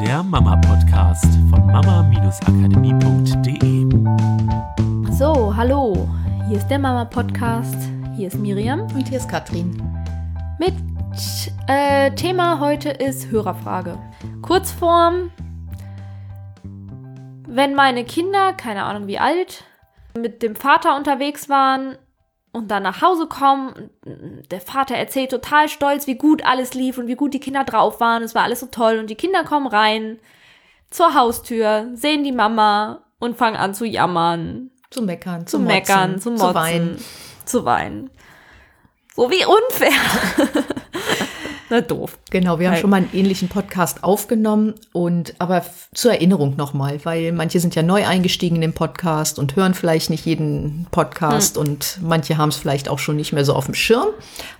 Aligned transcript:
der 0.00 0.22
Mama-Podcast 0.22 1.24
von 1.48 1.66
mama-akademie.de. 1.66 3.86
So, 5.12 5.56
hallo, 5.56 6.06
hier 6.48 6.58
ist 6.58 6.68
der 6.68 6.78
Mama-Podcast. 6.78 7.76
Hier 8.14 8.26
ist 8.26 8.38
Miriam. 8.38 8.82
Und 8.82 9.08
hier 9.08 9.16
ist 9.16 9.28
Katrin. 9.28 9.82
Mit 10.58 10.74
äh, 11.66 12.10
Thema 12.10 12.60
heute 12.60 12.90
ist 12.90 13.30
Hörerfrage. 13.30 13.98
Kurzform, 14.42 15.30
wenn 17.48 17.74
meine 17.74 18.04
Kinder, 18.04 18.52
keine 18.52 18.82
Ahnung 18.82 19.06
wie 19.06 19.18
alt, 19.18 19.64
mit 20.18 20.42
dem 20.42 20.56
Vater 20.56 20.94
unterwegs 20.96 21.48
waren 21.48 21.96
und 22.56 22.68
dann 22.70 22.82
nach 22.82 23.02
Hause 23.02 23.26
kommen. 23.26 23.90
Der 24.50 24.62
Vater 24.62 24.96
erzählt 24.96 25.30
total 25.30 25.68
stolz, 25.68 26.06
wie 26.06 26.14
gut 26.14 26.42
alles 26.44 26.72
lief 26.72 26.96
und 26.96 27.06
wie 27.06 27.14
gut 27.14 27.34
die 27.34 27.40
Kinder 27.40 27.64
drauf 27.64 28.00
waren. 28.00 28.22
Es 28.22 28.34
war 28.34 28.44
alles 28.44 28.60
so 28.60 28.66
toll. 28.66 28.98
Und 28.98 29.10
die 29.10 29.14
Kinder 29.14 29.44
kommen 29.44 29.66
rein 29.66 30.18
zur 30.90 31.12
Haustür, 31.12 31.88
sehen 31.92 32.24
die 32.24 32.32
Mama 32.32 33.02
und 33.18 33.36
fangen 33.36 33.56
an 33.56 33.74
zu 33.74 33.84
jammern. 33.84 34.70
Zu 34.88 35.02
meckern, 35.02 35.46
zu, 35.46 35.58
meckern, 35.58 36.18
zu 36.18 36.30
motzen, 36.30 36.46
zu 36.46 36.54
weinen. 36.54 37.04
Zu 37.44 37.64
weinen. 37.66 38.10
So 39.14 39.30
wie 39.30 39.44
unfair. 39.44 40.64
Na 41.68 41.80
doof. 41.80 42.18
Genau, 42.30 42.60
wir 42.60 42.70
haben 42.70 42.76
schon 42.76 42.90
mal 42.90 42.98
einen 42.98 43.10
ähnlichen 43.12 43.48
Podcast 43.48 44.04
aufgenommen 44.04 44.74
und 44.92 45.34
aber 45.38 45.64
zur 45.92 46.12
Erinnerung 46.12 46.54
nochmal, 46.56 47.04
weil 47.04 47.32
manche 47.32 47.58
sind 47.58 47.74
ja 47.74 47.82
neu 47.82 48.06
eingestiegen 48.06 48.56
in 48.56 48.60
den 48.60 48.72
Podcast 48.72 49.38
und 49.38 49.56
hören 49.56 49.74
vielleicht 49.74 50.10
nicht 50.10 50.26
jeden 50.26 50.86
Podcast 50.92 51.56
hm. 51.56 51.62
und 51.62 51.98
manche 52.02 52.36
haben 52.36 52.50
es 52.50 52.56
vielleicht 52.56 52.88
auch 52.88 53.00
schon 53.00 53.16
nicht 53.16 53.32
mehr 53.32 53.44
so 53.44 53.54
auf 53.54 53.64
dem 53.64 53.74
Schirm 53.74 54.08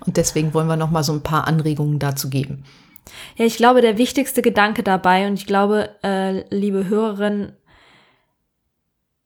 und 0.04 0.16
deswegen 0.16 0.52
wollen 0.52 0.66
wir 0.66 0.76
nochmal 0.76 1.04
so 1.04 1.12
ein 1.12 1.22
paar 1.22 1.46
Anregungen 1.46 2.00
dazu 2.00 2.28
geben. 2.28 2.64
Ja, 3.36 3.44
ich 3.44 3.56
glaube, 3.56 3.82
der 3.82 3.98
wichtigste 3.98 4.42
Gedanke 4.42 4.82
dabei 4.82 5.28
und 5.28 5.34
ich 5.34 5.46
glaube, 5.46 5.90
äh, 6.02 6.42
liebe 6.54 6.88
Hörerin, 6.88 7.52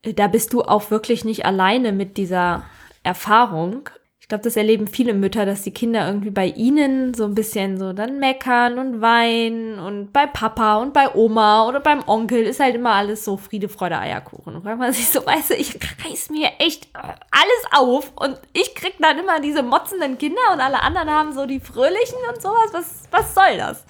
da 0.03 0.27
bist 0.27 0.53
du 0.53 0.61
auch 0.61 0.91
wirklich 0.91 1.25
nicht 1.25 1.45
alleine 1.45 1.91
mit 1.91 2.17
dieser 2.17 2.63
Erfahrung 3.03 3.89
glaube, 4.31 4.43
das 4.45 4.55
erleben 4.55 4.87
viele 4.87 5.13
Mütter, 5.13 5.45
dass 5.45 5.63
die 5.63 5.73
Kinder 5.73 6.07
irgendwie 6.07 6.29
bei 6.29 6.47
ihnen 6.47 7.13
so 7.13 7.25
ein 7.25 7.35
bisschen 7.35 7.77
so 7.77 7.91
dann 7.91 8.17
meckern 8.19 8.79
und 8.79 9.01
weinen 9.01 9.77
und 9.77 10.13
bei 10.13 10.25
Papa 10.25 10.77
und 10.77 10.93
bei 10.93 11.13
Oma 11.13 11.67
oder 11.67 11.81
beim 11.81 12.01
Onkel 12.07 12.43
ist 12.43 12.61
halt 12.61 12.75
immer 12.75 12.93
alles 12.93 13.25
so 13.25 13.35
Friede, 13.35 13.67
Freude, 13.67 13.99
Eierkuchen. 13.99 14.55
Und 14.55 14.63
wenn 14.63 14.77
man 14.77 14.93
sich 14.93 15.09
so 15.09 15.25
weiß, 15.25 15.49
ich 15.51 15.77
reiß 16.05 16.29
mir 16.29 16.49
echt 16.59 16.87
alles 16.95 17.65
auf 17.73 18.13
und 18.15 18.39
ich 18.53 18.73
krieg 18.73 18.93
dann 18.99 19.19
immer 19.19 19.41
diese 19.41 19.63
motzenden 19.63 20.17
Kinder 20.17 20.41
und 20.53 20.61
alle 20.61 20.81
anderen 20.81 21.09
haben 21.09 21.33
so 21.33 21.45
die 21.45 21.59
fröhlichen 21.59 22.19
und 22.33 22.41
sowas. 22.41 22.69
Was, 22.71 23.03
was 23.11 23.35
soll 23.35 23.57
das? 23.57 23.85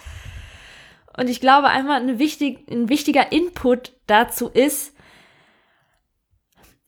Und 1.18 1.30
ich 1.30 1.40
glaube 1.40 1.68
einmal 1.68 2.02
eine 2.02 2.18
wichtig, 2.18 2.68
ein 2.68 2.90
wichtiger 2.90 3.32
Input 3.32 3.94
dazu 4.08 4.48
ist, 4.48 4.96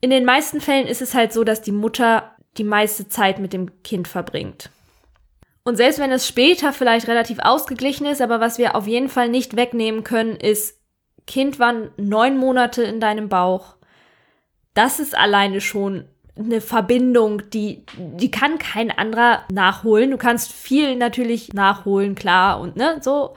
in 0.03 0.09
den 0.09 0.25
meisten 0.25 0.59
Fällen 0.59 0.85
ist 0.85 1.01
es 1.01 1.13
halt 1.13 1.31
so, 1.31 1.45
dass 1.45 1.61
die 1.61 1.71
Mutter 1.71 2.32
die 2.57 2.63
meiste 2.63 3.07
Zeit 3.07 3.39
mit 3.39 3.53
dem 3.53 3.83
Kind 3.83 4.07
verbringt. 4.07 4.69
Und 5.63 5.77
selbst 5.77 5.99
wenn 5.99 6.11
es 6.11 6.27
später 6.27 6.73
vielleicht 6.73 7.07
relativ 7.07 7.39
ausgeglichen 7.39 8.05
ist, 8.05 8.21
aber 8.21 8.39
was 8.39 8.57
wir 8.57 8.75
auf 8.75 8.85
jeden 8.85 9.09
Fall 9.09 9.29
nicht 9.29 9.55
wegnehmen 9.55 10.03
können, 10.03 10.35
ist, 10.35 10.79
Kind 11.25 11.57
war 11.57 11.73
neun 11.97 12.37
Monate 12.37 12.83
in 12.83 12.99
deinem 12.99 13.29
Bauch. 13.29 13.77
Das 14.73 14.99
ist 14.99 15.17
alleine 15.17 15.61
schon 15.61 16.05
eine 16.35 16.61
Verbindung, 16.61 17.49
die, 17.51 17.85
die 17.97 18.31
kann 18.31 18.57
kein 18.57 18.91
anderer 18.91 19.43
nachholen. 19.51 20.11
Du 20.11 20.17
kannst 20.17 20.51
viel 20.51 20.95
natürlich 20.95 21.53
nachholen, 21.53 22.15
klar, 22.15 22.59
und 22.59 22.75
ne, 22.75 22.97
so. 23.01 23.35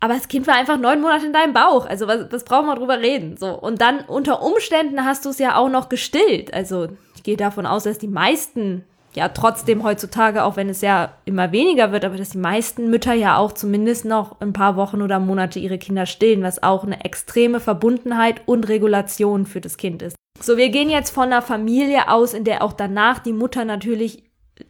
Aber 0.00 0.14
das 0.14 0.28
Kind 0.28 0.46
war 0.46 0.54
einfach 0.54 0.78
neun 0.78 1.00
Monate 1.00 1.26
in 1.26 1.32
deinem 1.32 1.54
Bauch. 1.54 1.86
Also, 1.86 2.06
was, 2.06 2.30
was 2.30 2.44
brauchen 2.44 2.66
wir 2.66 2.76
drüber 2.76 3.00
reden? 3.00 3.36
So. 3.36 3.58
Und 3.58 3.80
dann 3.80 4.00
unter 4.00 4.42
Umständen 4.42 5.04
hast 5.04 5.24
du 5.24 5.30
es 5.30 5.38
ja 5.38 5.56
auch 5.56 5.70
noch 5.70 5.88
gestillt. 5.88 6.52
Also, 6.52 6.88
gehe 7.24 7.36
davon 7.36 7.66
aus, 7.66 7.82
dass 7.82 7.98
die 7.98 8.06
meisten 8.06 8.84
ja 9.14 9.28
trotzdem 9.28 9.82
heutzutage, 9.84 10.44
auch 10.44 10.56
wenn 10.56 10.68
es 10.68 10.80
ja 10.80 11.12
immer 11.24 11.52
weniger 11.52 11.92
wird, 11.92 12.04
aber 12.04 12.16
dass 12.16 12.30
die 12.30 12.38
meisten 12.38 12.90
Mütter 12.90 13.14
ja 13.14 13.38
auch 13.38 13.52
zumindest 13.52 14.04
noch 14.04 14.40
ein 14.40 14.52
paar 14.52 14.76
Wochen 14.76 15.02
oder 15.02 15.18
Monate 15.18 15.58
ihre 15.58 15.78
Kinder 15.78 16.06
stillen, 16.06 16.42
was 16.42 16.62
auch 16.62 16.84
eine 16.84 17.04
extreme 17.04 17.60
Verbundenheit 17.60 18.42
und 18.46 18.68
Regulation 18.68 19.46
für 19.46 19.60
das 19.60 19.76
Kind 19.76 20.02
ist. 20.02 20.16
So, 20.40 20.56
wir 20.56 20.68
gehen 20.68 20.90
jetzt 20.90 21.10
von 21.10 21.24
einer 21.24 21.42
Familie 21.42 22.08
aus, 22.08 22.34
in 22.34 22.44
der 22.44 22.62
auch 22.62 22.72
danach 22.72 23.20
die 23.20 23.32
Mutter 23.32 23.64
natürlich 23.64 24.24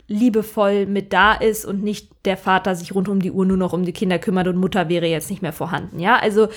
liebevoll 0.09 0.87
mit 0.87 1.13
da 1.13 1.35
ist 1.35 1.65
und 1.65 1.83
nicht 1.83 2.11
der 2.25 2.37
Vater 2.37 2.75
sich 2.75 2.95
rund 2.95 3.09
um 3.09 3.21
die 3.21 3.33
Uhr 3.33 3.45
nur 3.45 3.57
noch 3.57 3.73
um 3.73 3.85
die 3.85 3.93
Kinder 3.93 4.19
kümmert 4.19 4.47
und 4.47 4.57
Mutter 4.57 4.89
wäre 4.89 5.07
jetzt 5.07 5.31
nicht 5.31 5.43
mehr 5.43 5.53
vorhanden. 5.53 6.01
Ja, 6.01 6.17
also 6.17 6.49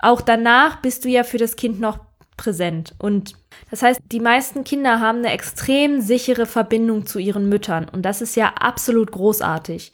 auch 0.00 0.20
danach 0.20 0.80
bist 0.80 1.04
du 1.04 1.08
ja 1.08 1.24
für 1.24 1.38
das 1.38 1.56
Kind 1.56 1.80
noch 1.80 1.98
präsent. 2.36 2.94
Und 2.98 3.34
das 3.70 3.82
heißt, 3.82 4.00
die 4.10 4.20
meisten 4.20 4.64
Kinder 4.64 5.00
haben 5.00 5.18
eine 5.18 5.32
extrem 5.32 6.00
sichere 6.00 6.46
Verbindung 6.46 7.06
zu 7.06 7.18
ihren 7.18 7.48
Müttern. 7.48 7.88
Und 7.88 8.02
das 8.02 8.22
ist 8.22 8.34
ja 8.36 8.54
absolut 8.54 9.12
großartig. 9.12 9.92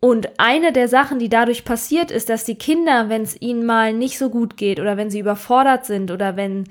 Und 0.00 0.40
eine 0.40 0.72
der 0.72 0.88
Sachen, 0.88 1.18
die 1.18 1.28
dadurch 1.28 1.64
passiert, 1.64 2.10
ist, 2.10 2.28
dass 2.28 2.44
die 2.44 2.56
Kinder, 2.56 3.08
wenn 3.08 3.22
es 3.22 3.40
ihnen 3.40 3.64
mal 3.64 3.92
nicht 3.92 4.18
so 4.18 4.30
gut 4.30 4.56
geht 4.56 4.80
oder 4.80 4.96
wenn 4.96 5.10
sie 5.10 5.20
überfordert 5.20 5.86
sind 5.86 6.10
oder 6.10 6.36
wenn 6.36 6.64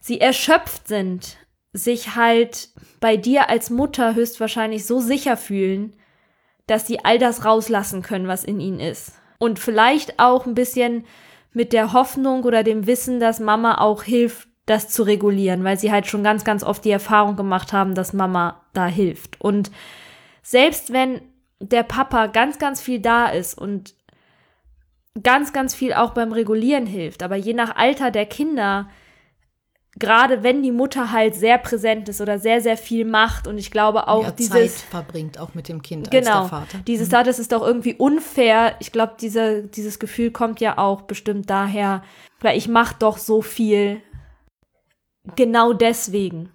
sie 0.00 0.20
erschöpft 0.20 0.88
sind, 0.88 1.36
sich 1.72 2.14
halt 2.14 2.70
bei 3.00 3.16
dir 3.16 3.50
als 3.50 3.68
Mutter 3.68 4.14
höchstwahrscheinlich 4.14 4.86
so 4.86 5.00
sicher 5.00 5.36
fühlen, 5.36 5.92
dass 6.66 6.86
sie 6.86 7.04
all 7.04 7.18
das 7.18 7.44
rauslassen 7.44 8.02
können, 8.02 8.28
was 8.28 8.44
in 8.44 8.60
ihnen 8.60 8.80
ist. 8.80 9.12
Und 9.38 9.58
vielleicht 9.58 10.18
auch 10.18 10.46
ein 10.46 10.54
bisschen 10.54 11.04
mit 11.52 11.72
der 11.72 11.92
Hoffnung 11.92 12.44
oder 12.44 12.62
dem 12.62 12.86
Wissen, 12.86 13.20
dass 13.20 13.40
Mama 13.40 13.78
auch 13.78 14.02
hilft, 14.02 14.47
das 14.68 14.88
zu 14.88 15.02
regulieren, 15.02 15.64
weil 15.64 15.78
sie 15.78 15.90
halt 15.90 16.06
schon 16.06 16.22
ganz, 16.22 16.44
ganz 16.44 16.62
oft 16.62 16.84
die 16.84 16.90
Erfahrung 16.90 17.36
gemacht 17.36 17.72
haben, 17.72 17.94
dass 17.94 18.12
Mama 18.12 18.62
da 18.72 18.86
hilft. 18.86 19.40
Und 19.40 19.70
selbst 20.42 20.92
wenn 20.92 21.20
der 21.60 21.82
Papa 21.82 22.26
ganz, 22.26 22.58
ganz 22.58 22.80
viel 22.80 23.00
da 23.00 23.26
ist 23.26 23.58
und 23.58 23.94
ganz, 25.22 25.52
ganz 25.52 25.74
viel 25.74 25.92
auch 25.92 26.10
beim 26.10 26.32
Regulieren 26.32 26.86
hilft, 26.86 27.22
aber 27.22 27.36
je 27.36 27.54
nach 27.54 27.76
Alter 27.76 28.10
der 28.10 28.26
Kinder 28.26 28.88
gerade 29.98 30.42
wenn 30.42 30.62
die 30.62 30.72
Mutter 30.72 31.12
halt 31.12 31.34
sehr 31.34 31.58
präsent 31.58 32.08
ist 32.08 32.20
oder 32.20 32.38
sehr, 32.38 32.60
sehr 32.60 32.76
viel 32.76 33.04
macht 33.04 33.46
und 33.46 33.58
ich 33.58 33.70
glaube 33.70 34.08
auch 34.08 34.24
ja, 34.24 34.30
dieses 34.30 34.76
Zeit 34.76 34.90
verbringt 34.90 35.38
auch 35.38 35.54
mit 35.54 35.68
dem 35.68 35.82
Kind 35.82 36.10
genau, 36.10 36.42
als 36.42 36.50
der 36.50 36.58
Vater. 36.58 36.78
Dieses, 36.86 37.08
mhm. 37.08 37.24
das 37.24 37.38
ist 37.38 37.52
doch 37.52 37.66
irgendwie 37.66 37.94
unfair. 37.94 38.76
Ich 38.80 38.92
glaube, 38.92 39.14
diese, 39.20 39.62
dieses 39.64 39.98
Gefühl 39.98 40.30
kommt 40.30 40.60
ja 40.60 40.78
auch 40.78 41.02
bestimmt 41.02 41.50
daher, 41.50 42.02
weil 42.40 42.56
ich 42.56 42.68
mache 42.68 42.96
doch 42.98 43.18
so 43.18 43.42
viel. 43.42 44.00
Genau 45.36 45.72
deswegen 45.72 46.50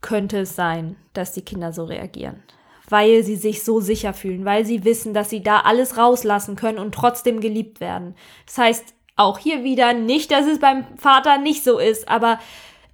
könnte 0.00 0.40
es 0.40 0.54
sein, 0.54 0.96
dass 1.12 1.32
die 1.32 1.42
Kinder 1.42 1.72
so 1.72 1.84
reagieren. 1.84 2.42
Weil 2.88 3.22
sie 3.22 3.36
sich 3.36 3.64
so 3.64 3.80
sicher 3.80 4.12
fühlen, 4.12 4.44
weil 4.44 4.66
sie 4.66 4.84
wissen, 4.84 5.14
dass 5.14 5.30
sie 5.30 5.42
da 5.42 5.60
alles 5.60 5.96
rauslassen 5.96 6.56
können 6.56 6.78
und 6.78 6.94
trotzdem 6.94 7.40
geliebt 7.40 7.80
werden. 7.80 8.14
Das 8.46 8.58
heißt, 8.58 8.94
auch 9.16 9.38
hier 9.38 9.64
wieder 9.64 9.94
nicht, 9.94 10.30
dass 10.30 10.46
es 10.46 10.58
beim 10.58 10.84
Vater 10.98 11.38
nicht 11.38 11.64
so 11.64 11.78
ist, 11.78 12.08
aber 12.08 12.38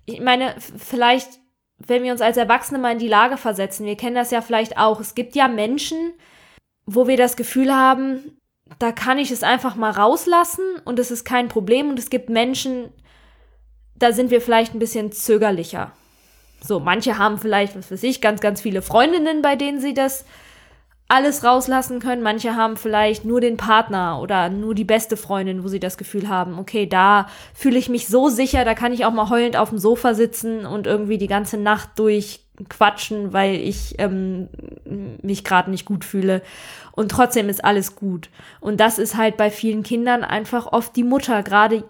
ich 0.06 0.20
meine, 0.20 0.54
vielleicht, 0.76 1.40
wenn 1.78 2.02
wir 2.02 2.12
uns 2.12 2.20
als 2.20 2.36
Erwachsene 2.36 2.78
mal 2.78 2.92
in 2.92 2.98
die 2.98 3.08
Lage 3.08 3.36
versetzen, 3.36 3.86
wir 3.86 3.96
kennen 3.96 4.16
das 4.16 4.30
ja 4.30 4.42
vielleicht 4.42 4.76
auch, 4.76 5.00
es 5.00 5.14
gibt 5.14 5.34
ja 5.34 5.48
Menschen, 5.48 6.12
wo 6.86 7.06
wir 7.06 7.16
das 7.16 7.36
Gefühl 7.36 7.74
haben, 7.74 8.38
da 8.78 8.92
kann 8.92 9.18
ich 9.18 9.30
es 9.30 9.42
einfach 9.42 9.76
mal 9.76 9.90
rauslassen 9.90 10.64
und 10.84 10.98
es 10.98 11.10
ist 11.10 11.24
kein 11.24 11.48
Problem 11.48 11.88
und 11.88 11.98
es 11.98 12.10
gibt 12.10 12.28
Menschen, 12.28 12.92
da 14.00 14.12
sind 14.12 14.32
wir 14.32 14.40
vielleicht 14.40 14.74
ein 14.74 14.80
bisschen 14.80 15.12
zögerlicher. 15.12 15.92
So, 16.62 16.80
manche 16.80 17.16
haben 17.16 17.38
vielleicht, 17.38 17.76
was 17.76 17.90
weiß 17.90 18.02
ich, 18.02 18.20
ganz, 18.20 18.40
ganz 18.40 18.60
viele 18.60 18.82
Freundinnen, 18.82 19.42
bei 19.42 19.56
denen 19.56 19.80
sie 19.80 19.94
das 19.94 20.24
alles 21.08 21.42
rauslassen 21.42 21.98
können. 22.00 22.22
Manche 22.22 22.54
haben 22.54 22.76
vielleicht 22.76 23.24
nur 23.24 23.40
den 23.40 23.56
Partner 23.56 24.20
oder 24.20 24.48
nur 24.48 24.74
die 24.74 24.84
beste 24.84 25.16
Freundin, 25.16 25.64
wo 25.64 25.68
sie 25.68 25.80
das 25.80 25.98
Gefühl 25.98 26.28
haben, 26.28 26.58
okay, 26.58 26.86
da 26.86 27.26
fühle 27.52 27.78
ich 27.78 27.88
mich 27.88 28.06
so 28.06 28.28
sicher, 28.28 28.64
da 28.64 28.74
kann 28.74 28.92
ich 28.92 29.04
auch 29.04 29.12
mal 29.12 29.28
heulend 29.28 29.56
auf 29.56 29.70
dem 29.70 29.78
Sofa 29.78 30.14
sitzen 30.14 30.66
und 30.66 30.86
irgendwie 30.86 31.18
die 31.18 31.26
ganze 31.26 31.56
Nacht 31.56 31.90
durch 31.96 32.40
quatschen, 32.68 33.32
weil 33.32 33.54
ich 33.56 33.96
ähm, 33.98 34.48
mich 35.22 35.44
gerade 35.44 35.70
nicht 35.70 35.84
gut 35.84 36.04
fühle. 36.04 36.42
Und 36.92 37.10
trotzdem 37.10 37.48
ist 37.48 37.64
alles 37.64 37.96
gut. 37.96 38.28
Und 38.60 38.80
das 38.80 38.98
ist 38.98 39.16
halt 39.16 39.36
bei 39.36 39.50
vielen 39.50 39.82
Kindern 39.82 40.22
einfach 40.22 40.66
oft 40.72 40.94
die 40.94 41.04
Mutter, 41.04 41.42
gerade 41.42 41.82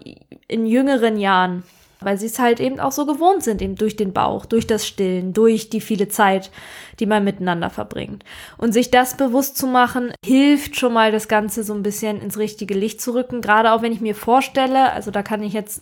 in 0.47 0.65
jüngeren 0.65 1.19
Jahren 1.19 1.63
weil 2.01 2.17
sie 2.17 2.25
es 2.25 2.39
halt 2.39 2.59
eben 2.59 2.79
auch 2.79 2.91
so 2.91 3.05
gewohnt 3.05 3.43
sind, 3.43 3.61
eben 3.61 3.75
durch 3.75 3.95
den 3.95 4.13
Bauch, 4.13 4.45
durch 4.45 4.67
das 4.67 4.85
Stillen, 4.85 5.33
durch 5.33 5.69
die 5.69 5.81
viele 5.81 6.07
Zeit, 6.07 6.51
die 6.99 7.05
man 7.05 7.23
miteinander 7.23 7.69
verbringt. 7.69 8.23
Und 8.57 8.73
sich 8.73 8.91
das 8.91 9.17
bewusst 9.17 9.57
zu 9.57 9.67
machen, 9.67 10.13
hilft 10.25 10.77
schon 10.77 10.93
mal 10.93 11.11
das 11.11 11.27
Ganze 11.27 11.63
so 11.63 11.73
ein 11.73 11.83
bisschen 11.83 12.21
ins 12.21 12.37
richtige 12.37 12.73
Licht 12.73 13.01
zu 13.01 13.13
rücken. 13.13 13.41
Gerade 13.41 13.71
auch 13.71 13.81
wenn 13.81 13.93
ich 13.93 14.01
mir 14.01 14.15
vorstelle, 14.15 14.91
also 14.91 15.11
da 15.11 15.23
kann 15.23 15.43
ich 15.43 15.53
jetzt 15.53 15.81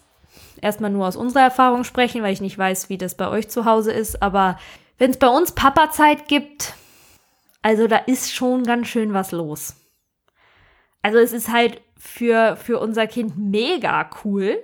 erstmal 0.62 0.92
nur 0.92 1.08
aus 1.08 1.16
unserer 1.16 1.44
Erfahrung 1.44 1.84
sprechen, 1.84 2.22
weil 2.22 2.34
ich 2.34 2.42
nicht 2.42 2.58
weiß, 2.58 2.90
wie 2.90 2.98
das 2.98 3.16
bei 3.16 3.30
euch 3.30 3.50
zu 3.50 3.66
Hause 3.66 3.92
ist, 3.92 4.22
aber 4.22 4.60
wenn 4.98 5.12
es 5.12 5.18
bei 5.18 5.30
uns 5.30 5.54
Papa-Zeit 5.54 6.28
gibt, 6.28 6.74
also 7.62 7.88
da 7.88 7.98
ist 7.98 8.34
schon 8.34 8.64
ganz 8.64 8.88
schön 8.88 9.14
was 9.14 9.32
los. 9.32 9.76
Also 11.02 11.18
es 11.18 11.32
ist 11.32 11.50
halt 11.50 11.82
für, 11.98 12.58
für 12.58 12.80
unser 12.80 13.08
Kind 13.08 13.38
mega 13.38 14.10
cool. 14.24 14.62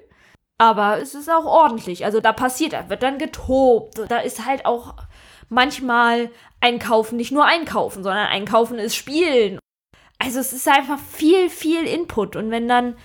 Aber 0.57 1.01
es 1.01 1.15
ist 1.15 1.29
auch 1.29 1.45
ordentlich. 1.45 2.05
Also 2.05 2.21
da 2.21 2.31
passiert, 2.31 2.73
da 2.73 2.89
wird 2.89 3.03
dann 3.03 3.17
getobt. 3.17 3.99
Da 4.07 4.19
ist 4.19 4.45
halt 4.45 4.65
auch 4.65 4.93
manchmal 5.49 6.29
Einkaufen 6.61 7.17
nicht 7.17 7.31
nur 7.31 7.45
Einkaufen, 7.45 8.03
sondern 8.03 8.27
Einkaufen 8.27 8.79
ist 8.79 8.95
Spielen. 8.95 9.59
Also 10.17 10.39
es 10.39 10.53
ist 10.53 10.67
einfach 10.67 10.99
viel, 10.99 11.49
viel 11.49 11.83
Input. 11.85 12.35
Und 12.35 12.51
wenn 12.51 12.67
dann 12.67 12.95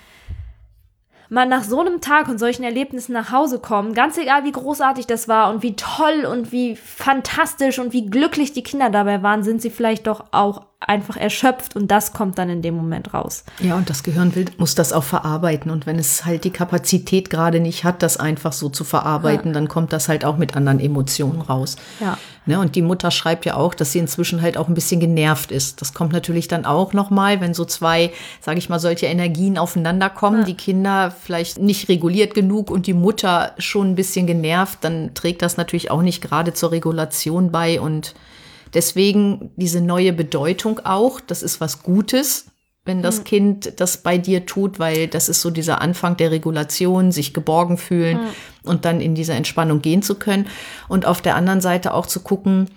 man 1.29 1.49
nach 1.49 1.62
so 1.62 1.81
einem 1.81 2.00
Tag 2.00 2.29
und 2.29 2.38
solchen 2.38 2.64
Erlebnissen 2.64 3.12
nach 3.12 3.31
Hause 3.31 3.61
kommt, 3.61 3.94
ganz 3.94 4.19
egal 4.19 4.44
wie 4.44 4.52
großartig 4.52 5.06
das 5.06 5.29
war 5.29 5.50
und 5.50 5.62
wie 5.62 5.76
toll 5.76 6.26
und 6.26 6.50
wie 6.50 6.75
fantastisch 6.76 7.79
und 7.79 7.93
wie 7.93 8.06
glücklich 8.06 8.52
die 8.52 8.64
Kinder 8.64 8.91
dabei 8.91 9.23
waren, 9.23 9.44
sind 9.44 9.62
sie 9.62 9.70
vielleicht 9.70 10.08
doch 10.08 10.25
auch 10.32 10.67
einfach 10.80 11.18
erschöpft 11.18 11.76
und 11.76 11.90
das 11.90 12.14
kommt 12.14 12.38
dann 12.38 12.48
in 12.48 12.62
dem 12.62 12.74
Moment 12.74 13.12
raus. 13.12 13.44
Ja, 13.60 13.76
und 13.76 13.90
das 13.90 14.02
Gehirn 14.02 14.34
will, 14.34 14.46
muss 14.56 14.74
das 14.74 14.94
auch 14.94 15.04
verarbeiten. 15.04 15.70
Und 15.70 15.86
wenn 15.86 15.98
es 15.98 16.24
halt 16.24 16.44
die 16.44 16.50
Kapazität 16.50 17.28
gerade 17.28 17.60
nicht 17.60 17.84
hat, 17.84 18.02
das 18.02 18.16
einfach 18.16 18.54
so 18.54 18.70
zu 18.70 18.84
verarbeiten, 18.84 19.48
ja. 19.48 19.52
dann 19.52 19.68
kommt 19.68 19.92
das 19.92 20.08
halt 20.08 20.24
auch 20.24 20.38
mit 20.38 20.56
anderen 20.56 20.80
Emotionen 20.80 21.42
raus. 21.42 21.76
Ja. 22.00 22.16
Ne, 22.46 22.58
und 22.58 22.74
die 22.74 22.82
Mutter 22.82 23.10
schreibt 23.10 23.44
ja 23.44 23.56
auch, 23.56 23.74
dass 23.74 23.92
sie 23.92 23.98
inzwischen 23.98 24.40
halt 24.40 24.56
auch 24.56 24.68
ein 24.68 24.74
bisschen 24.74 24.98
genervt 24.98 25.52
ist. 25.52 25.82
Das 25.82 25.92
kommt 25.92 26.12
natürlich 26.12 26.48
dann 26.48 26.64
auch 26.64 26.94
nochmal, 26.94 27.42
wenn 27.42 27.52
so 27.52 27.66
zwei, 27.66 28.10
sage 28.40 28.58
ich 28.58 28.70
mal, 28.70 28.80
solche 28.80 29.06
Energien 29.06 29.58
aufeinander 29.58 30.08
kommen, 30.08 30.40
ja. 30.40 30.44
die 30.46 30.54
Kinder 30.54 31.10
vielleicht 31.10 31.58
nicht 31.58 31.90
reguliert 31.90 32.32
genug 32.32 32.70
und 32.70 32.86
die 32.86 32.94
Mutter 32.94 33.52
schon 33.58 33.90
ein 33.90 33.94
bisschen 33.94 34.26
genervt, 34.26 34.78
dann 34.80 35.12
trägt 35.12 35.42
das 35.42 35.58
natürlich 35.58 35.90
auch 35.90 36.00
nicht 36.00 36.22
gerade 36.22 36.54
zur 36.54 36.72
Regulation 36.72 37.52
bei 37.52 37.78
und 37.78 38.14
Deswegen 38.75 39.50
diese 39.56 39.81
neue 39.81 40.12
Bedeutung 40.12 40.81
auch, 40.84 41.20
das 41.20 41.43
ist 41.43 41.61
was 41.61 41.82
Gutes, 41.82 42.46
wenn 42.84 43.02
das 43.02 43.20
mhm. 43.20 43.25
Kind 43.25 43.81
das 43.81 43.99
bei 43.99 44.17
dir 44.17 44.46
tut, 44.46 44.78
weil 44.78 45.06
das 45.06 45.28
ist 45.28 45.43
so 45.43 45.50
dieser 45.50 45.81
Anfang 45.81 46.17
der 46.17 46.31
Regulation, 46.31 47.12
sich 47.12 47.34
geborgen 47.34 47.76
fühlen 47.76 48.19
mhm. 48.19 48.70
und 48.70 48.84
dann 48.84 49.00
in 49.00 49.14
diese 49.14 49.34
Entspannung 49.34 49.82
gehen 49.82 50.02
zu 50.02 50.14
können. 50.14 50.46
Und 50.88 51.06
auf 51.06 51.20
der 51.20 51.37
anderen 51.37 51.61
Seite 51.61 51.94
auch 51.94 52.06
zu 52.06 52.20
gucken, 52.20 52.69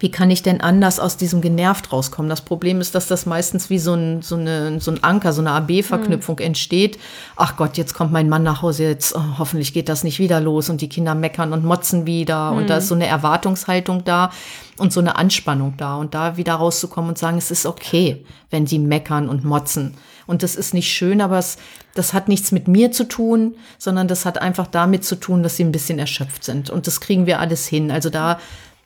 wie 0.00 0.10
kann 0.10 0.30
ich 0.30 0.42
denn 0.42 0.60
anders 0.60 0.98
aus 0.98 1.16
diesem 1.16 1.42
genervt 1.42 1.92
rauskommen? 1.92 2.30
Das 2.30 2.40
Problem 2.40 2.80
ist, 2.80 2.94
dass 2.94 3.08
das 3.08 3.26
meistens 3.26 3.68
wie 3.68 3.78
so 3.78 3.94
ein, 3.94 4.22
so 4.22 4.36
eine, 4.36 4.80
so 4.80 4.90
ein 4.90 5.04
Anker, 5.04 5.32
so 5.32 5.42
eine 5.42 5.50
AB-Verknüpfung 5.52 6.36
mhm. 6.36 6.46
entsteht. 6.46 6.98
Ach 7.36 7.56
Gott, 7.56 7.76
jetzt 7.76 7.92
kommt 7.94 8.10
mein 8.10 8.28
Mann 8.28 8.42
nach 8.42 8.62
Hause, 8.62 8.84
jetzt 8.84 9.14
oh, 9.14 9.38
hoffentlich 9.38 9.74
geht 9.74 9.88
das 9.88 10.02
nicht 10.02 10.18
wieder 10.18 10.40
los 10.40 10.70
und 10.70 10.80
die 10.80 10.88
Kinder 10.88 11.14
meckern 11.14 11.52
und 11.52 11.64
motzen 11.64 12.06
wieder 12.06 12.52
mhm. 12.52 12.58
und 12.58 12.70
da 12.70 12.78
ist 12.78 12.88
so 12.88 12.94
eine 12.94 13.06
Erwartungshaltung 13.06 14.04
da 14.04 14.30
und 14.78 14.92
so 14.92 15.00
eine 15.00 15.16
Anspannung 15.16 15.74
da 15.76 15.96
und 15.96 16.14
da 16.14 16.36
wieder 16.36 16.54
rauszukommen 16.54 17.10
und 17.10 17.18
sagen, 17.18 17.36
es 17.36 17.50
ist 17.50 17.66
okay, 17.66 18.24
wenn 18.50 18.66
sie 18.66 18.78
meckern 18.78 19.28
und 19.28 19.44
motzen. 19.44 19.94
Und 20.26 20.42
das 20.42 20.56
ist 20.56 20.72
nicht 20.72 20.90
schön, 20.90 21.20
aber 21.20 21.38
es, 21.38 21.58
das 21.94 22.14
hat 22.14 22.28
nichts 22.28 22.52
mit 22.52 22.68
mir 22.68 22.92
zu 22.92 23.04
tun, 23.04 23.56
sondern 23.76 24.08
das 24.08 24.24
hat 24.24 24.38
einfach 24.38 24.66
damit 24.66 25.04
zu 25.04 25.16
tun, 25.16 25.42
dass 25.42 25.56
sie 25.56 25.64
ein 25.64 25.72
bisschen 25.72 25.98
erschöpft 25.98 26.44
sind. 26.44 26.70
Und 26.70 26.86
das 26.86 27.00
kriegen 27.00 27.26
wir 27.26 27.40
alles 27.40 27.66
hin. 27.66 27.90
Also 27.90 28.08
da 28.08 28.38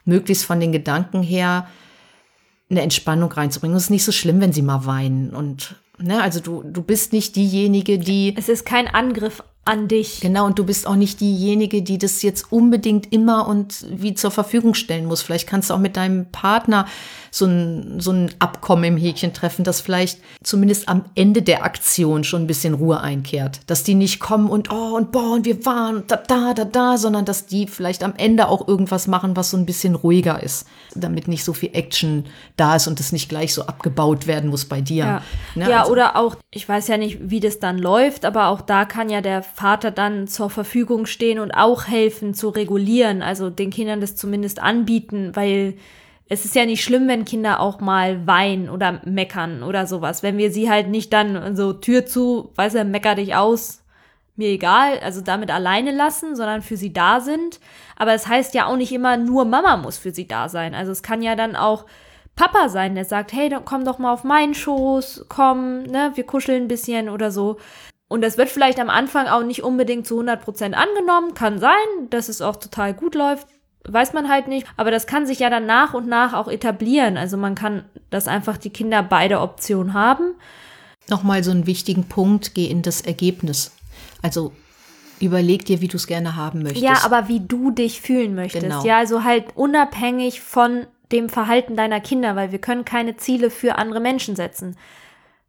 möglichst 0.07 0.45
von 0.45 0.59
den 0.59 0.73
Gedanken 0.73 1.23
her 1.23 1.69
eine 2.71 2.83
Entspannung 2.83 3.31
reinzubringen. 3.31 3.77
Es 3.77 3.85
ist 3.85 3.91
nicht 3.91 4.05
so 4.05 4.13
schlimm, 4.13 4.41
wenn 4.41 4.53
sie 4.53 4.63
mal 4.63 4.87
weinen. 4.87 5.31
Und 5.31 5.77
ne, 5.99 6.23
also 6.23 6.41
du, 6.41 6.63
du 6.65 6.83
bist 6.83 7.13
nicht 7.13 7.37
diejenige, 7.37 7.99
die. 7.99 8.35
Es 8.37 8.49
ist 8.49 8.65
kein 8.65 8.89
Angriff 8.89 9.43
an 9.67 9.89
dich. 9.89 10.21
Genau, 10.21 10.47
und 10.47 10.59
du 10.59 10.65
bist 10.65 10.87
auch 10.87 10.97
nicht 10.97 11.21
diejenige, 11.21 11.83
die 11.83 11.99
das 11.99 12.23
jetzt 12.23 12.53
unbedingt 12.53 13.13
immer 13.13 13.47
und 13.47 13.87
wie 13.91 14.15
zur 14.15 14.31
Verfügung 14.31 14.75
stellen 14.75 15.07
muss. 15.07 15.23
Vielleicht 15.23 15.49
kannst 15.49 15.71
du 15.71 15.75
auch 15.75 15.79
mit 15.79 15.97
deinem 15.97 16.27
Partner 16.31 16.87
so 17.31 17.45
ein, 17.45 18.01
so 18.01 18.13
ein 18.13 18.31
Abkommen 18.39 18.85
im 18.85 18.97
Häkchen 18.97 19.35
treffen, 19.35 19.65
das 19.65 19.81
vielleicht 19.81 20.21
zumindest 20.43 20.89
am 20.89 21.05
Ende 21.15 21.43
der 21.43 21.65
Aktion 21.65 22.25
schon 22.25 22.43
ein 22.43 22.47
bisschen 22.47 22.75
Ruhe 22.75 23.01
einkehrt. 23.01 23.61
Dass 23.67 23.85
die 23.85 23.95
nicht 23.95 24.21
kommen 24.21 24.49
und 24.49 24.71
oh 24.73 24.97
und 24.97 25.13
boah 25.13 25.35
und 25.35 25.45
wir 25.45 25.65
waren 25.67 26.05
da, 26.07 26.17
da, 26.17 26.55
da, 26.55 26.65
da, 26.65 26.97
sondern 26.97 27.25
dass 27.25 27.47
die 27.47 27.67
vielleicht 27.67 28.03
am 28.03 28.15
Ende 28.17 28.49
auch 28.49 28.67
irgendwas 28.67 29.07
machen, 29.07 29.37
was 29.37 29.51
so 29.51 29.57
ein 29.57 29.67
bisschen 29.67 29.95
ruhiger 29.95 30.43
ist, 30.43 30.67
damit 30.95 31.29
nicht 31.29 31.45
so 31.45 31.53
viel 31.53 31.71
Action 31.75 32.25
da 32.57 32.77
ist 32.77 32.87
und 32.87 33.01
es 33.01 33.13
nicht 33.13 33.29
gleich 33.29 33.53
so 33.53 33.67
abgebaut 33.67 34.27
werden 34.27 34.49
muss 34.49 34.65
bei 34.65 34.81
dir. 34.81 35.05
Ja, 35.05 35.23
ne? 35.55 35.71
ja 35.71 35.81
also, 35.81 35.93
oder 35.93 36.17
auch, 36.17 36.37
ich 36.51 36.67
weiß 36.69 36.89
ja 36.89 36.97
nicht, 36.97 37.19
wie 37.21 37.41
das 37.41 37.59
dann 37.59 37.79
läuft, 37.79 38.25
aber 38.25 38.49
auch 38.49 38.63
da 38.63 38.85
kann 38.85 39.11
ja 39.11 39.21
der 39.21 39.43
Vater 39.57 39.91
dann 39.91 40.29
zur 40.29 40.51
Verfügung 40.51 41.07
stehen 41.07 41.39
und 41.39 41.51
auch 41.51 41.87
helfen 41.87 42.35
zu 42.35 42.51
regulieren, 42.51 43.23
also 43.23 43.49
den 43.49 43.71
Kindern 43.71 44.03
das 44.03 44.15
zumindest 44.15 44.61
anbieten, 44.61 45.31
weil 45.33 45.79
es 46.29 46.45
ist 46.45 46.55
ja 46.55 46.67
nicht 46.67 46.85
schlimm, 46.85 47.09
wenn 47.09 47.25
Kinder 47.25 47.61
auch 47.61 47.81
mal 47.81 48.27
weinen 48.27 48.69
oder 48.69 49.01
meckern 49.07 49.63
oder 49.63 49.87
sowas. 49.87 50.23
Wenn 50.23 50.37
wir 50.37 50.51
sie 50.51 50.69
halt 50.69 50.89
nicht 50.89 51.11
dann 51.11 51.57
so 51.57 51.73
Tür 51.73 52.05
zu, 52.05 52.53
weiß 52.57 52.75
er, 52.75 52.85
mecker 52.85 53.15
dich 53.15 53.35
aus, 53.35 53.83
mir 54.37 54.49
egal, 54.49 54.99
also 54.99 55.23
damit 55.23 55.51
alleine 55.51 55.91
lassen, 55.91 56.37
sondern 56.37 56.61
für 56.61 56.77
sie 56.77 56.93
da 56.93 57.21
sind. 57.21 57.59
Aber 57.97 58.13
es 58.13 58.25
das 58.25 58.31
heißt 58.31 58.55
ja 58.55 58.67
auch 58.67 58.77
nicht 58.77 58.93
immer, 58.93 59.17
nur 59.17 59.47
Mama 59.47 59.79
muss 59.79 59.97
für 59.97 60.11
sie 60.11 60.29
da 60.29 60.51
sein. 60.51 60.75
Also 60.75 60.93
es 60.93 61.03
kann 61.03 61.23
ja 61.23 61.35
dann 61.35 61.57
auch 61.57 61.87
Papa 62.35 62.69
sein, 62.69 62.95
der 62.95 63.07
sagt, 63.07 63.33
hey, 63.33 63.49
dann 63.49 63.65
komm 63.65 63.87
doch 63.87 63.99
mal 63.99 64.13
auf 64.13 64.23
meinen 64.23 64.53
Schoß, 64.53 65.25
komm, 65.31 65.85
ne, 65.85 66.13
wir 66.15 66.25
kuscheln 66.25 66.65
ein 66.65 66.69
bisschen 66.69 67.09
oder 67.09 67.31
so. 67.31 67.57
Und 68.09 68.23
das 68.23 68.39
wird 68.39 68.49
vielleicht 68.49 68.79
am 68.79 68.91
Anfang 68.91 69.27
auch 69.27 69.43
nicht 69.43 69.63
unbedingt 69.63 70.07
zu 70.07 70.21
100% 70.21 70.73
angenommen, 70.73 71.35
kann 71.35 71.59
sein, 71.59 71.75
dass 72.11 72.29
es 72.29 72.41
auch 72.41 72.57
total 72.57 72.95
gut 72.95 73.15
läuft, 73.15 73.49
weiß 73.85 74.13
man 74.13 74.29
halt 74.29 74.49
nicht. 74.49 74.67
Aber 74.77 74.91
das 74.91 75.07
kann 75.07 75.27
sich 75.27 75.41
ja 75.41 75.51
dann 75.51 75.67
nach 75.67 75.95
und 75.95 76.07
nach 76.07 76.33
auch 76.33 76.49
etablieren. 76.49 77.17
Also 77.17 77.37
man 77.37 77.55
kann, 77.55 77.85
dass 78.11 78.29
einfach 78.29 78.57
die 78.59 78.71
Kinder 78.71 79.03
beide 79.03 79.41
Optionen 79.41 79.95
haben. 79.95 80.35
Nochmal 81.09 81.43
so 81.43 81.51
einen 81.51 81.67
wichtigen 81.67 82.05
Punkt, 82.05 82.55
geh 82.55 82.67
in 82.67 82.83
das 82.83 83.01
Ergebnis. 83.01 83.73
Also 84.23 84.53
überleg 85.21 85.65
dir, 85.65 85.81
wie 85.81 85.89
du 85.89 85.97
es 85.97 86.07
gerne 86.07 86.37
haben 86.37 86.63
möchtest. 86.63 86.85
Ja, 86.85 87.05
aber 87.05 87.29
wie 87.29 87.41
du 87.41 87.71
dich 87.71 88.01
fühlen 88.01 88.35
möchtest. 88.35 88.65
Genau. 88.65 88.85
Ja, 88.85 88.99
also 88.99 89.25
halt 89.25 89.57
unabhängig 89.57 90.41
von 90.41 90.87
dem 91.13 91.29
Verhalten 91.29 91.77
deiner 91.77 92.01
Kinder, 92.01 92.35
weil 92.35 92.51
wir 92.51 92.59
können 92.59 92.85
keine 92.85 93.17
Ziele 93.17 93.51
für 93.51 93.77
andere 93.77 94.01
Menschen 94.01 94.35
setzen. 94.35 94.77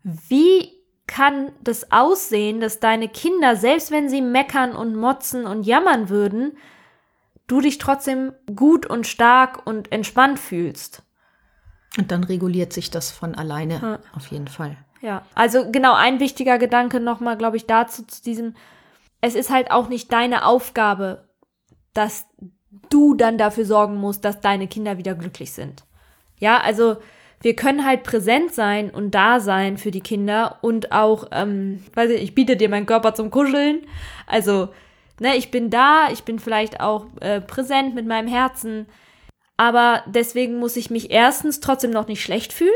Wie 0.03 0.76
kann 1.07 1.51
das 1.61 1.91
aussehen, 1.91 2.59
dass 2.59 2.79
deine 2.79 3.07
Kinder, 3.07 3.55
selbst 3.55 3.91
wenn 3.91 4.09
sie 4.09 4.21
meckern 4.21 4.75
und 4.75 4.95
motzen 4.95 5.45
und 5.45 5.63
jammern 5.63 6.09
würden, 6.09 6.57
du 7.47 7.61
dich 7.61 7.77
trotzdem 7.77 8.33
gut 8.53 8.85
und 8.85 9.07
stark 9.07 9.65
und 9.65 9.91
entspannt 9.91 10.37
fühlst? 10.37 11.03
Und 11.97 12.11
dann 12.11 12.25
reguliert 12.25 12.73
sich 12.73 12.91
das 12.91 13.09
von 13.09 13.35
alleine 13.35 13.79
ja. 13.81 13.99
auf 14.13 14.27
jeden 14.27 14.47
Fall. 14.49 14.77
Ja, 15.01 15.23
also 15.33 15.71
genau 15.71 15.93
ein 15.93 16.19
wichtiger 16.19 16.57
Gedanke 16.57 16.99
nochmal, 16.99 17.37
glaube 17.37 17.57
ich, 17.57 17.65
dazu 17.65 18.03
zu 18.03 18.21
diesem, 18.21 18.55
es 19.21 19.35
ist 19.35 19.49
halt 19.49 19.71
auch 19.71 19.89
nicht 19.89 20.11
deine 20.11 20.45
Aufgabe, 20.45 21.29
dass 21.93 22.25
du 22.89 23.15
dann 23.15 23.37
dafür 23.37 23.65
sorgen 23.65 23.95
musst, 23.95 24.25
dass 24.25 24.41
deine 24.41 24.67
Kinder 24.67 24.97
wieder 24.97 25.15
glücklich 25.15 25.53
sind. 25.53 25.85
Ja, 26.39 26.59
also 26.59 26.97
wir 27.41 27.55
können 27.55 27.85
halt 27.85 28.03
präsent 28.03 28.53
sein 28.53 28.89
und 28.89 29.11
da 29.11 29.39
sein 29.39 29.77
für 29.77 29.91
die 29.91 30.01
Kinder 30.01 30.57
und 30.61 30.91
auch, 30.91 31.27
ähm, 31.31 31.83
weiß 31.93 32.11
ich, 32.11 32.23
ich 32.23 32.35
biete 32.35 32.57
dir 32.57 32.69
meinen 32.69 32.85
Körper 32.85 33.13
zum 33.13 33.29
Kuscheln. 33.29 33.85
Also, 34.25 34.69
ne, 35.19 35.35
ich 35.35 35.51
bin 35.51 35.69
da, 35.69 36.07
ich 36.11 36.23
bin 36.23 36.39
vielleicht 36.39 36.79
auch 36.79 37.05
äh, 37.21 37.39
präsent 37.41 37.93
mit 37.93 38.07
meinem 38.07 38.27
Herzen. 38.27 38.87
Aber 39.55 40.03
deswegen 40.07 40.59
muss 40.59 40.77
ich 40.77 40.89
mich 40.89 41.11
erstens 41.11 41.59
trotzdem 41.59 41.91
noch 41.91 42.07
nicht 42.07 42.23
schlecht 42.23 42.53
fühlen 42.53 42.71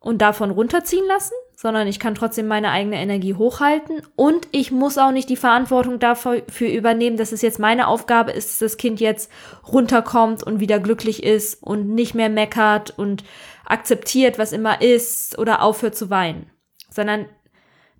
und 0.00 0.18
davon 0.18 0.50
runterziehen 0.50 1.06
lassen, 1.06 1.34
sondern 1.56 1.88
ich 1.88 1.98
kann 1.98 2.14
trotzdem 2.14 2.46
meine 2.46 2.70
eigene 2.70 2.96
Energie 2.96 3.34
hochhalten. 3.34 4.02
Und 4.14 4.46
ich 4.52 4.70
muss 4.70 4.98
auch 4.98 5.10
nicht 5.10 5.30
die 5.30 5.36
Verantwortung 5.36 5.98
dafür 5.98 6.68
übernehmen, 6.68 7.16
dass 7.16 7.32
es 7.32 7.40
jetzt 7.40 7.58
meine 7.58 7.88
Aufgabe 7.88 8.30
ist, 8.30 8.50
dass 8.50 8.58
das 8.58 8.76
Kind 8.76 9.00
jetzt 9.00 9.32
runterkommt 9.66 10.42
und 10.42 10.60
wieder 10.60 10.78
glücklich 10.78 11.22
ist 11.22 11.62
und 11.62 11.88
nicht 11.88 12.14
mehr 12.14 12.28
meckert 12.28 12.96
und 12.96 13.24
akzeptiert, 13.64 14.38
was 14.38 14.52
immer 14.52 14.82
ist 14.82 15.38
oder 15.38 15.62
aufhört 15.62 15.96
zu 15.96 16.10
weinen, 16.10 16.50
sondern 16.90 17.24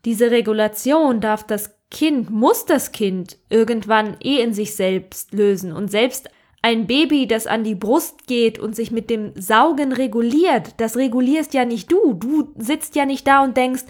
diese 0.05 0.31
Regulation 0.31 1.21
darf 1.21 1.43
das 1.43 1.77
Kind, 1.91 2.31
muss 2.31 2.67
das 2.67 2.93
Kind 2.93 3.39
irgendwann 3.49 4.17
eh 4.23 4.41
in 4.41 4.53
sich 4.53 4.77
selbst 4.77 5.33
lösen. 5.33 5.73
Und 5.73 5.91
selbst 5.91 6.29
ein 6.67 6.89
Baby, 6.89 7.29
das 7.29 7.47
an 7.47 7.63
die 7.63 7.77
Brust 7.77 8.27
geht 8.27 8.59
und 8.59 8.75
sich 8.75 8.91
mit 8.91 9.09
dem 9.09 9.31
Saugen 9.41 9.93
reguliert, 9.93 10.75
das 10.79 10.97
regulierst 10.97 11.55
ja 11.55 11.65
nicht 11.65 11.93
du. 11.93 12.15
Du 12.15 12.49
sitzt 12.59 12.97
ja 12.97 13.07
nicht 13.07 13.25
da 13.29 13.45
und 13.45 13.57
denkst, 13.57 13.85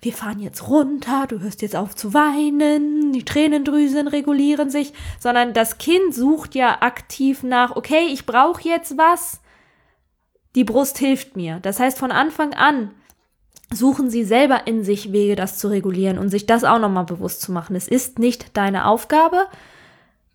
wir 0.00 0.12
fahren 0.12 0.40
jetzt 0.40 0.66
runter, 0.68 1.26
du 1.28 1.38
hörst 1.38 1.62
jetzt 1.62 1.76
auf 1.76 1.94
zu 1.94 2.12
weinen, 2.12 3.12
die 3.12 3.24
Tränendrüsen 3.24 4.08
regulieren 4.08 4.68
sich, 4.68 4.92
sondern 5.20 5.52
das 5.52 5.78
Kind 5.78 6.12
sucht 6.12 6.56
ja 6.56 6.78
aktiv 6.80 7.44
nach, 7.44 7.76
okay, 7.76 8.08
ich 8.12 8.26
brauche 8.26 8.68
jetzt 8.68 8.98
was, 8.98 9.40
die 10.56 10.64
Brust 10.64 10.98
hilft 10.98 11.36
mir. 11.36 11.60
Das 11.62 11.78
heißt, 11.78 12.00
von 12.00 12.10
Anfang 12.10 12.52
an 12.52 12.90
suchen 13.72 14.10
sie 14.10 14.24
selber 14.24 14.66
in 14.66 14.82
sich 14.82 15.12
Wege, 15.12 15.36
das 15.36 15.56
zu 15.56 15.68
regulieren 15.68 16.18
und 16.18 16.30
sich 16.30 16.46
das 16.46 16.64
auch 16.64 16.80
nochmal 16.80 17.04
bewusst 17.04 17.42
zu 17.42 17.52
machen. 17.52 17.76
Es 17.76 17.86
ist 17.86 18.18
nicht 18.18 18.56
deine 18.56 18.86
Aufgabe, 18.88 19.46